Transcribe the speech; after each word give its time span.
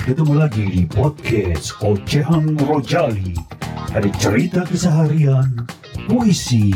Ketemu 0.00 0.32
lagi 0.32 0.64
di 0.64 0.82
podcast 0.88 1.76
Ocehan 1.84 2.56
Rojali. 2.64 3.36
Ada 3.92 4.08
cerita 4.16 4.64
keseharian, 4.64 5.68
puisi, 6.08 6.72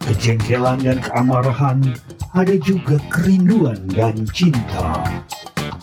kejengkelan 0.00 0.80
dan 0.80 0.96
keamarahan, 1.04 1.84
ada 2.32 2.56
juga 2.64 2.96
kerinduan 3.12 3.84
dan 3.92 4.24
cinta. 4.32 5.04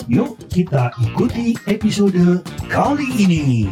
Yuk 0.10 0.42
kita 0.50 0.90
ikuti 1.06 1.54
episode 1.70 2.42
kali 2.66 3.30
ini. 3.30 3.70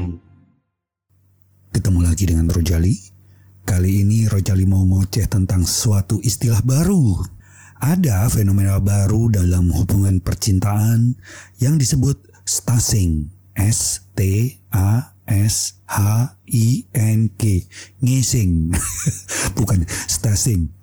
Ketemu 1.73 2.05
lagi 2.05 2.29
dengan 2.29 2.45
Rojali. 2.53 2.93
Kali 3.65 4.05
ini 4.05 4.29
Rojali 4.29 4.69
mau 4.69 4.85
ngoceh 4.85 5.25
tentang 5.25 5.65
suatu 5.65 6.21
istilah 6.21 6.61
baru. 6.61 7.17
Ada 7.79 8.29
fenomena 8.29 8.77
baru 8.77 9.33
dalam 9.33 9.73
hubungan 9.73 10.21
percintaan 10.21 11.17
yang 11.57 11.79
disebut 11.79 12.28
stasing. 12.49 13.29
S 13.53 14.09
T 14.17 14.57
A 14.73 15.13
S 15.29 15.77
H 15.85 16.33
I 16.49 16.89
N 16.97 17.29
G. 17.37 17.69
Ngising. 18.01 18.73
Bukan 19.57 19.85
stasing. 20.09 20.73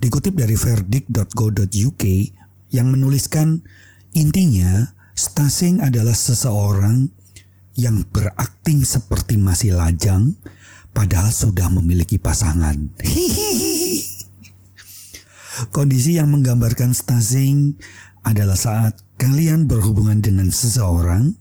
Dikutip 0.00 0.32
dari 0.38 0.54
verdict.go.uk 0.56 2.04
yang 2.70 2.88
menuliskan 2.88 3.66
intinya 4.14 4.94
stasing 5.12 5.82
adalah 5.82 6.14
seseorang 6.14 7.10
yang 7.74 8.06
berakting 8.08 8.86
seperti 8.86 9.34
masih 9.34 9.74
lajang 9.74 10.38
padahal 10.94 11.34
sudah 11.34 11.66
memiliki 11.70 12.16
pasangan. 12.16 12.78
Kondisi 15.74 16.14
yang 16.22 16.30
menggambarkan 16.30 16.94
stasing 16.94 17.74
adalah 18.28 18.60
saat 18.60 19.00
kalian 19.16 19.64
berhubungan 19.64 20.20
dengan 20.20 20.52
seseorang 20.52 21.32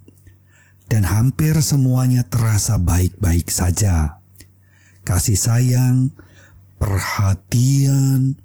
dan 0.88 1.04
hampir 1.04 1.60
semuanya 1.60 2.24
terasa 2.24 2.80
baik-baik 2.80 3.52
saja. 3.52 4.24
Kasih 5.04 5.36
sayang, 5.36 6.16
perhatian, 6.80 8.40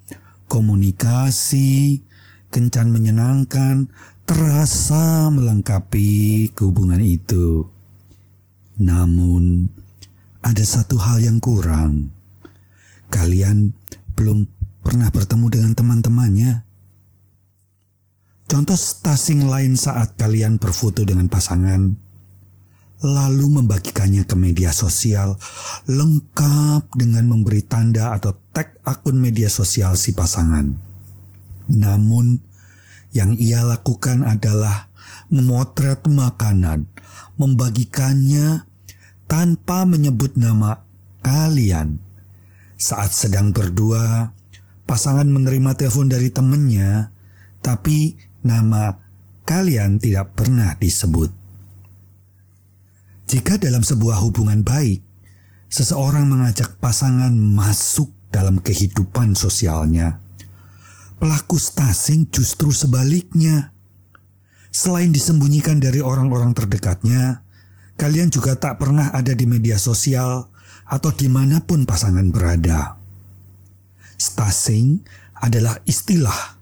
komunikasi, 0.51 2.03
kencan 2.51 2.91
menyenangkan 2.91 3.87
terasa 4.27 5.31
melengkapi 5.31 6.51
hubungan 6.59 6.99
itu. 6.99 7.71
Namun, 8.83 9.71
ada 10.43 10.65
satu 10.67 10.99
hal 10.99 11.23
yang 11.23 11.39
kurang. 11.39 12.11
Kalian 13.07 13.71
belum 14.19 14.51
pernah 14.83 15.15
bertemu 15.15 15.47
dengan 15.47 15.73
teman-temannya. 15.79 16.72
Contoh 18.53 18.77
stasing 18.77 19.49
lain 19.49 19.81
saat 19.81 20.13
kalian 20.21 20.61
berfoto 20.61 21.09
dengan 21.09 21.25
pasangan, 21.25 21.89
lalu 23.01 23.49
membagikannya 23.49 24.29
ke 24.29 24.37
media 24.37 24.77
sosial 24.77 25.41
lengkap 25.89 26.85
dengan 26.93 27.33
memberi 27.33 27.65
tanda 27.65 28.13
atau 28.13 28.37
tag 28.53 28.77
akun 28.85 29.17
media 29.17 29.49
sosial 29.49 29.97
si 29.97 30.13
pasangan. 30.13 30.69
Namun, 31.73 32.45
yang 33.17 33.33
ia 33.41 33.65
lakukan 33.65 34.21
adalah 34.21 34.93
memotret 35.33 36.05
makanan, 36.05 36.93
membagikannya 37.41 38.69
tanpa 39.33 39.89
menyebut 39.89 40.37
nama 40.37 40.85
kalian. 41.25 42.05
Saat 42.77 43.17
sedang 43.17 43.57
berdua, 43.57 44.37
pasangan 44.85 45.25
menerima 45.25 45.73
telepon 45.73 46.13
dari 46.13 46.29
temannya, 46.29 47.09
tapi 47.65 48.29
nama 48.43 48.99
kalian 49.43 49.99
tidak 49.99 50.35
pernah 50.39 50.75
disebut. 50.79 51.31
Jika 53.27 53.57
dalam 53.57 53.81
sebuah 53.81 54.21
hubungan 54.21 54.61
baik, 54.61 55.01
seseorang 55.73 56.29
mengajak 56.29 56.77
pasangan 56.77 57.33
masuk 57.33 58.13
dalam 58.29 58.61
kehidupan 58.61 59.33
sosialnya, 59.33 60.21
pelaku 61.17 61.57
stasing 61.57 62.29
justru 62.29 62.75
sebaliknya. 62.75 63.73
Selain 64.73 65.13
disembunyikan 65.13 65.81
dari 65.81 66.01
orang-orang 66.01 66.53
terdekatnya, 66.57 67.45
kalian 67.97 68.33
juga 68.33 68.57
tak 68.57 68.81
pernah 68.81 69.13
ada 69.13 69.33
di 69.33 69.45
media 69.45 69.77
sosial 69.77 70.49
atau 70.89 71.11
di 71.13 71.29
mana 71.29 71.61
pun 71.65 71.85
pasangan 71.85 72.29
berada. 72.33 72.97
Stasing 74.17 75.01
adalah 75.41 75.81
istilah 75.85 76.62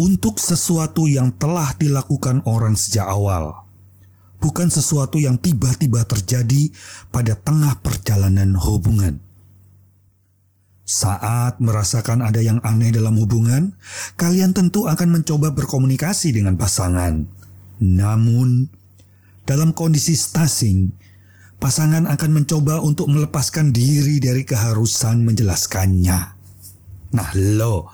untuk 0.00 0.40
sesuatu 0.40 1.04
yang 1.04 1.28
telah 1.36 1.76
dilakukan 1.76 2.40
orang 2.48 2.72
sejak 2.72 3.04
awal, 3.04 3.68
bukan 4.40 4.72
sesuatu 4.72 5.20
yang 5.20 5.36
tiba-tiba 5.36 6.08
terjadi 6.08 6.72
pada 7.12 7.36
tengah 7.36 7.76
perjalanan 7.84 8.56
hubungan. 8.56 9.20
Saat 10.88 11.60
merasakan 11.60 12.24
ada 12.24 12.40
yang 12.40 12.58
aneh 12.64 12.90
dalam 12.90 13.14
hubungan, 13.20 13.76
kalian 14.16 14.56
tentu 14.56 14.88
akan 14.88 15.20
mencoba 15.20 15.52
berkomunikasi 15.52 16.34
dengan 16.34 16.56
pasangan. 16.56 17.28
Namun, 17.78 18.72
dalam 19.46 19.70
kondisi 19.76 20.16
stasing, 20.16 20.90
pasangan 21.62 22.08
akan 22.08 22.42
mencoba 22.42 22.80
untuk 22.82 23.06
melepaskan 23.06 23.70
diri 23.70 24.18
dari 24.18 24.42
keharusan 24.42 25.22
menjelaskannya. 25.22 26.20
Nah, 27.14 27.30
lo 27.38 27.92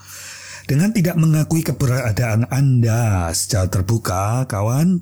dengan 0.67 0.91
tidak 0.91 1.15
mengakui 1.15 1.63
keberadaan 1.63 2.51
Anda 2.51 3.31
secara 3.31 3.71
terbuka, 3.71 4.51
kawan, 4.51 4.99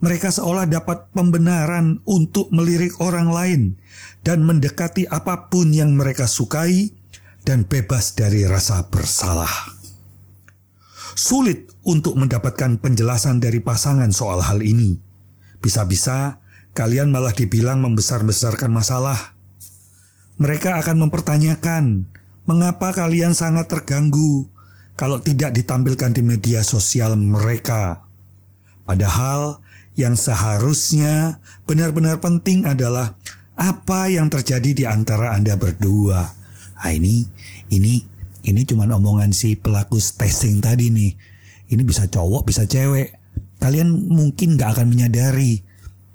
mereka 0.00 0.32
seolah 0.32 0.64
dapat 0.64 1.12
pembenaran 1.12 2.00
untuk 2.08 2.48
melirik 2.48 2.96
orang 3.04 3.28
lain 3.28 3.60
dan 4.24 4.48
mendekati 4.48 5.04
apa 5.12 5.52
pun 5.52 5.76
yang 5.76 5.92
mereka 5.92 6.24
sukai 6.24 6.96
dan 7.44 7.68
bebas 7.68 8.16
dari 8.16 8.48
rasa 8.48 8.88
bersalah. 8.88 9.76
Sulit 11.18 11.68
untuk 11.84 12.16
mendapatkan 12.16 12.78
penjelasan 12.78 13.42
dari 13.42 13.58
pasangan 13.58 14.08
soal 14.14 14.40
hal 14.40 14.62
ini. 14.62 14.96
Bisa-bisa 15.58 16.38
kalian 16.78 17.10
malah 17.10 17.34
dibilang 17.34 17.82
membesar-besarkan 17.82 18.70
masalah. 18.70 19.34
Mereka 20.38 20.78
akan 20.78 21.10
mempertanyakan 21.10 22.06
mengapa 22.46 22.94
kalian 22.94 23.34
sangat 23.34 23.66
terganggu 23.66 24.46
kalau 24.98 25.22
tidak 25.22 25.54
ditampilkan 25.54 26.10
di 26.10 26.26
media 26.26 26.66
sosial 26.66 27.14
mereka. 27.14 28.02
Padahal 28.82 29.62
yang 29.94 30.18
seharusnya 30.18 31.38
benar-benar 31.70 32.18
penting 32.18 32.66
adalah 32.66 33.14
apa 33.54 34.10
yang 34.10 34.26
terjadi 34.26 34.70
di 34.74 34.84
antara 34.90 35.38
Anda 35.38 35.54
berdua. 35.54 36.26
Ah 36.74 36.90
ini, 36.90 37.22
ini, 37.70 38.02
ini 38.42 38.60
cuma 38.66 38.90
omongan 38.90 39.30
si 39.30 39.54
pelaku 39.54 40.02
testing 40.02 40.58
tadi 40.58 40.90
nih. 40.90 41.14
Ini 41.70 41.82
bisa 41.86 42.10
cowok, 42.10 42.50
bisa 42.50 42.66
cewek. 42.66 43.14
Kalian 43.62 44.10
mungkin 44.10 44.58
gak 44.58 44.78
akan 44.78 44.90
menyadari 44.90 45.62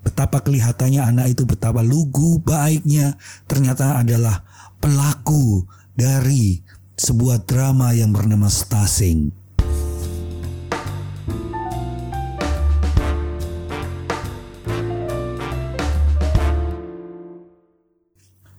betapa 0.03 0.43
kelihatannya 0.43 0.99
anak 0.99 1.31
itu 1.31 1.47
betapa 1.47 1.79
lugu 1.79 2.43
baiknya 2.43 3.15
ternyata 3.47 4.03
adalah 4.03 4.43
pelaku 4.83 5.63
dari 5.95 6.59
sebuah 6.93 7.41
drama 7.49 7.89
yang 7.97 8.13
bernama 8.13 8.45
Stasing. 8.49 9.33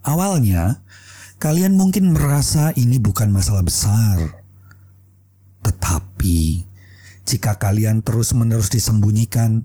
Awalnya, 0.04 0.84
kalian 1.40 1.80
mungkin 1.80 2.12
merasa 2.12 2.70
ini 2.76 3.00
bukan 3.00 3.32
masalah 3.32 3.64
besar. 3.64 4.44
Tetapi, 5.64 6.68
jika 7.24 7.56
kalian 7.56 8.04
terus-menerus 8.04 8.68
disembunyikan, 8.68 9.64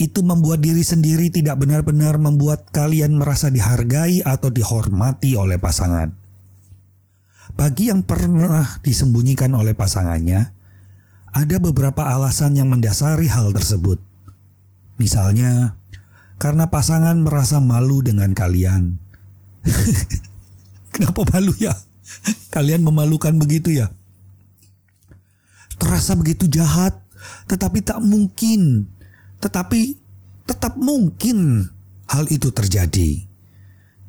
itu 0.00 0.24
membuat 0.26 0.64
diri 0.64 0.82
sendiri 0.82 1.30
tidak 1.30 1.60
benar-benar 1.60 2.18
membuat 2.18 2.72
kalian 2.74 3.20
merasa 3.20 3.52
dihargai 3.52 4.24
atau 4.26 4.50
dihormati 4.50 5.36
oleh 5.38 5.60
pasangan. 5.60 6.29
Bagi 7.54 7.90
yang 7.90 8.06
pernah 8.06 8.78
disembunyikan 8.82 9.52
oleh 9.54 9.74
pasangannya, 9.74 10.52
ada 11.30 11.56
beberapa 11.62 12.10
alasan 12.10 12.58
yang 12.58 12.70
mendasari 12.70 13.30
hal 13.30 13.54
tersebut. 13.54 14.02
Misalnya, 14.98 15.78
karena 16.36 16.68
pasangan 16.68 17.16
merasa 17.20 17.62
malu 17.62 18.02
dengan 18.02 18.34
kalian. 18.34 18.98
Kenapa 20.94 21.22
malu 21.30 21.54
ya? 21.56 21.72
Kalian 22.50 22.82
memalukan 22.82 23.36
begitu 23.38 23.70
ya? 23.70 23.94
Terasa 25.78 26.18
begitu 26.18 26.50
jahat, 26.50 26.98
tetapi 27.46 27.80
tak 27.80 28.02
mungkin. 28.02 28.90
Tetapi 29.40 29.96
tetap 30.44 30.76
mungkin 30.76 31.70
hal 32.10 32.26
itu 32.28 32.50
terjadi. 32.50 33.29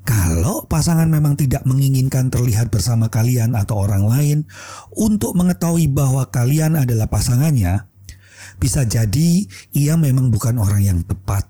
Kalau 0.01 0.65
pasangan 0.65 1.05
memang 1.05 1.37
tidak 1.37 1.61
menginginkan 1.69 2.33
terlihat 2.33 2.73
bersama 2.73 3.07
kalian 3.13 3.53
atau 3.53 3.85
orang 3.85 4.09
lain 4.09 4.37
untuk 4.97 5.37
mengetahui 5.37 5.85
bahwa 5.93 6.25
kalian 6.33 6.73
adalah 6.73 7.05
pasangannya, 7.05 7.85
bisa 8.57 8.81
jadi 8.81 9.45
ia 9.77 9.93
memang 10.01 10.33
bukan 10.33 10.57
orang 10.57 10.81
yang 10.81 10.99
tepat. 11.05 11.45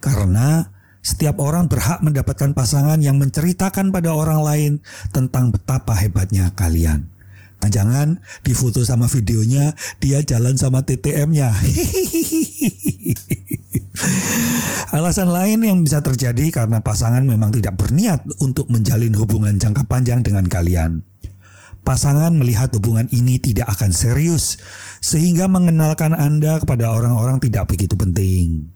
Karena 0.00 0.72
setiap 1.04 1.38
orang 1.38 1.68
berhak 1.68 2.00
mendapatkan 2.00 2.56
pasangan 2.56 2.98
yang 2.98 3.20
menceritakan 3.20 3.92
pada 3.92 4.16
orang 4.16 4.40
lain 4.42 4.72
tentang 5.12 5.52
betapa 5.52 5.94
hebatnya 5.94 6.50
kalian. 6.56 7.12
Nah, 7.60 7.70
jangan 7.72 8.20
difoto 8.44 8.84
sama 8.84 9.08
videonya 9.08 9.76
dia 10.00 10.20
jalan 10.24 10.56
sama 10.56 10.84
TTM-nya. 10.84 11.52
Alasan 14.94 15.34
lain 15.34 15.66
yang 15.66 15.82
bisa 15.82 15.98
terjadi 15.98 16.62
karena 16.62 16.78
pasangan 16.78 17.26
memang 17.26 17.50
tidak 17.50 17.74
berniat 17.74 18.22
untuk 18.38 18.70
menjalin 18.70 19.10
hubungan 19.18 19.58
jangka 19.58 19.82
panjang 19.90 20.22
dengan 20.22 20.46
kalian. 20.46 21.02
Pasangan 21.82 22.34
melihat 22.34 22.70
hubungan 22.74 23.10
ini 23.10 23.38
tidak 23.42 23.66
akan 23.78 23.90
serius, 23.90 24.58
sehingga 25.02 25.50
mengenalkan 25.50 26.14
Anda 26.14 26.62
kepada 26.62 26.90
orang-orang 26.90 27.42
tidak 27.42 27.70
begitu 27.70 27.98
penting. 27.98 28.70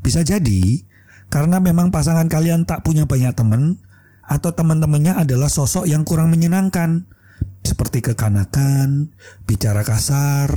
Bisa 0.00 0.20
jadi 0.24 0.84
karena 1.32 1.60
memang 1.60 1.88
pasangan 1.88 2.28
kalian 2.28 2.68
tak 2.68 2.84
punya 2.84 3.08
banyak 3.08 3.32
teman, 3.32 3.80
atau 4.24 4.52
teman-temannya 4.52 5.16
adalah 5.16 5.48
sosok 5.48 5.88
yang 5.88 6.04
kurang 6.04 6.32
menyenangkan, 6.32 7.08
seperti 7.64 8.04
kekanakan, 8.04 9.12
bicara 9.44 9.84
kasar, 9.84 10.52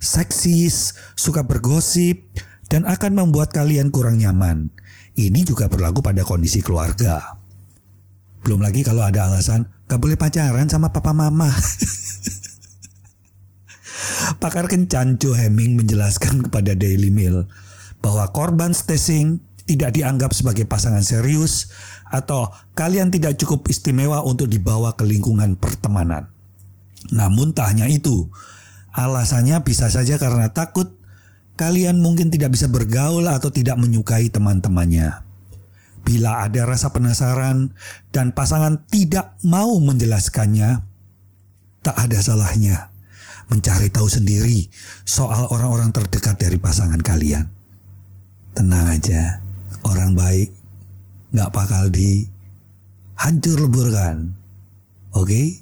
seksis, 0.00 0.96
suka 1.14 1.44
bergosip, 1.44 2.32
dan 2.72 2.88
akan 2.88 3.12
membuat 3.12 3.52
kalian 3.52 3.92
kurang 3.92 4.16
nyaman. 4.24 4.72
Ini 5.12 5.44
juga 5.44 5.68
berlaku 5.68 6.00
pada 6.00 6.24
kondisi 6.24 6.64
keluarga. 6.64 7.36
Belum 8.40 8.64
lagi 8.64 8.80
kalau 8.80 9.04
ada 9.04 9.28
alasan 9.28 9.68
Gak 9.92 10.00
boleh 10.00 10.16
pacaran 10.16 10.72
sama 10.72 10.88
papa 10.88 11.12
mama. 11.12 11.52
Pakar 14.40 14.64
kencan 14.64 15.20
Joe 15.20 15.36
Hemming 15.36 15.76
menjelaskan 15.76 16.48
kepada 16.48 16.72
Daily 16.72 17.12
Mail 17.12 17.44
bahwa 18.00 18.24
korban 18.32 18.72
stasing 18.72 19.44
tidak 19.68 19.92
dianggap 19.92 20.32
sebagai 20.32 20.64
pasangan 20.64 21.04
serius 21.04 21.68
atau 22.08 22.48
kalian 22.72 23.12
tidak 23.12 23.36
cukup 23.36 23.68
istimewa 23.68 24.24
untuk 24.24 24.48
dibawa 24.48 24.96
ke 24.96 25.04
lingkungan 25.04 25.60
pertemanan. 25.60 26.32
Namun 27.12 27.52
tak 27.52 27.76
hanya 27.76 27.84
itu, 27.84 28.32
alasannya 28.96 29.60
bisa 29.60 29.92
saja 29.92 30.16
karena 30.16 30.56
takut 30.56 31.01
kalian 31.56 32.00
mungkin 32.00 32.32
tidak 32.32 32.56
bisa 32.56 32.66
bergaul 32.68 33.24
atau 33.28 33.52
tidak 33.52 33.76
menyukai 33.78 34.28
teman-temannya. 34.32 35.22
Bila 36.02 36.42
ada 36.42 36.66
rasa 36.66 36.90
penasaran 36.90 37.70
dan 38.10 38.34
pasangan 38.34 38.82
tidak 38.90 39.38
mau 39.46 39.78
menjelaskannya, 39.78 40.82
tak 41.82 41.96
ada 41.98 42.18
salahnya 42.18 42.90
mencari 43.50 43.92
tahu 43.92 44.08
sendiri 44.08 44.70
soal 45.04 45.44
orang-orang 45.52 45.92
terdekat 45.92 46.40
dari 46.40 46.56
pasangan 46.56 46.98
kalian. 47.04 47.44
Tenang 48.56 48.86
aja, 48.98 49.44
orang 49.84 50.16
baik 50.16 50.48
nggak 51.32 51.52
bakal 51.52 51.88
di 51.92 52.24
hancur 53.20 53.68
leburkan. 53.68 54.32
Oke, 55.12 55.60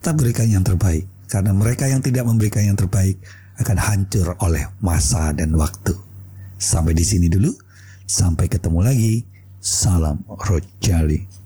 kita 0.00 0.12
berikan 0.12 0.48
yang 0.52 0.64
terbaik 0.64 1.08
karena 1.28 1.56
mereka 1.56 1.88
yang 1.88 2.04
tidak 2.04 2.28
memberikan 2.28 2.68
yang 2.68 2.76
terbaik 2.76 3.16
akan 3.62 3.78
hancur 3.78 4.34
oleh 4.42 4.66
masa 4.82 5.30
dan 5.30 5.54
waktu. 5.54 5.94
Sampai 6.58 6.98
di 6.98 7.06
sini 7.06 7.30
dulu, 7.30 7.54
sampai 8.04 8.50
ketemu 8.50 8.82
lagi 8.82 9.22
Salam 9.62 10.18
Rojali. 10.26 11.42